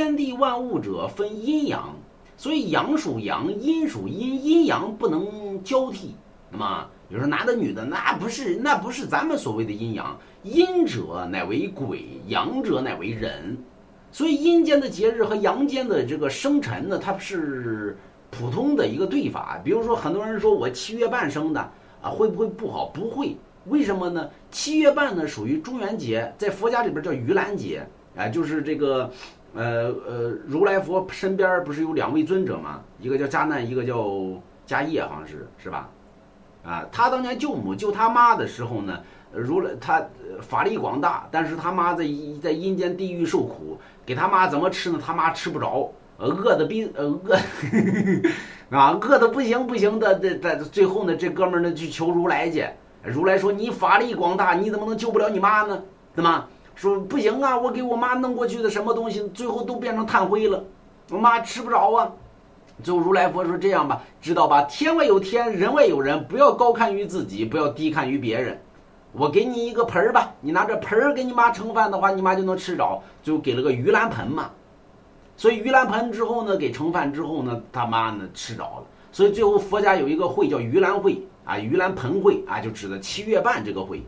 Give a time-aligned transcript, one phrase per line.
[0.00, 1.94] 天地万物者分阴阳，
[2.38, 6.14] 所以阳属阳，阴属阴，阴阳不能交替。
[6.50, 13.54] 那么，比如说男的女的，那不是那不是咱们所谓的阴阳，阴者乃为鬼，阳者乃为人。
[14.10, 17.98] 所以阴间的节日和阳间的这个生辰呢，它是
[18.30, 19.60] 普通的一个对法。
[19.62, 21.60] 比如说，很多人说我七月半生的
[22.00, 22.86] 啊，会不会不好？
[22.86, 23.36] 不会，
[23.66, 24.30] 为什么呢？
[24.50, 27.86] 七月半呢属于中元节，在佛家里边叫盂兰节，
[28.16, 29.12] 啊，就是这个，
[29.54, 32.80] 呃呃，如来佛身边不是有两位尊者吗？
[33.00, 33.98] 一个叫迦难，一个叫
[34.66, 35.88] 迦叶，好像是是吧？
[36.64, 39.00] 啊，他当年救母救他妈的时候呢，
[39.32, 40.02] 如来他
[40.40, 42.04] 法力广大，但是他妈在
[42.42, 43.78] 在阴间地狱受苦。
[44.06, 45.00] 给他妈怎么吃呢？
[45.04, 47.36] 他妈吃不着，饿的逼呃饿
[48.76, 50.18] 啊，饿的不行不行的。
[50.18, 52.64] 这在最后呢，这哥们儿呢去求如来去。
[53.02, 55.82] 如来说：“你法力广大，你怎么能救不了你妈呢？
[56.14, 56.46] 对吗？”
[56.80, 60.64] 说不行啊，我给我妈弄过去的什么东西，最后都变成炭灰了，
[61.10, 62.10] 我妈吃不着啊。
[62.82, 64.62] 最后如来佛说：“这样吧，知道吧？
[64.62, 68.58] 天外有天，人外有人，不要高看于自己，不要低看于别人。”
[69.12, 73.02] 我给你一个盆儿吧，你拿着盆儿给你妈盛饭的话，你妈就能吃着。
[73.22, 74.50] 就给了个盂兰盆嘛，
[75.36, 78.84] 所以盂兰盆之后呢，给盛饭之后呢，他妈呢吃着了。
[79.12, 84.02] 所以最后佛家有一个会叫盂兰会啊，盂兰盆会啊，就指的七月半这个会，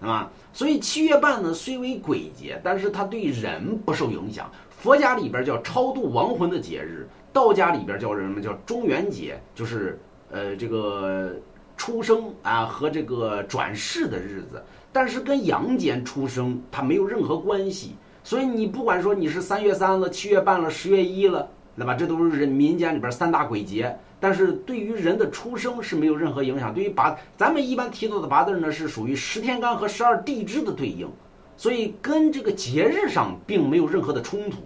[0.00, 0.30] 啊？
[0.52, 4.50] 所以七月半呢虽为鬼节，但是它对人不受影响。
[4.70, 9.98] 佛家里边叫超度亡魂的节日，道家里边叫什么叫中元节，就是
[10.30, 11.32] 呃这个。
[11.78, 17.94] 出生啊和这个转世的日子，但是跟阳间出生它没有任何关系，
[18.24, 26.74] 所以你不管说你是三月三了、七月半了、十月一了，那么这都是人民间里边三大鬼节，但是对于人的出生是没有任何影响。
[26.74, 31.08] 对于八，咱们一般提到的八字呢是属于十天干和十二地支的对应，
[31.56, 34.56] 所以跟这个节日上并没有任何的冲突，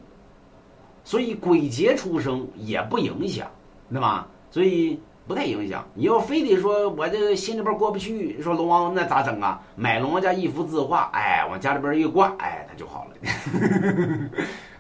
[1.05, 3.47] 所以鬼节出生也不影响，
[3.91, 4.27] 对吧？
[4.50, 4.98] 所以。
[5.27, 5.86] 不太影响。
[5.94, 9.62] 你要非得说我这心里边过不去，说龙王那咋整啊？
[9.76, 13.15] 买龙王家一幅字画，哎，往家里边一挂，哎，它就好了。